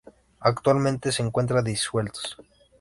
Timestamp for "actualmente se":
0.39-1.21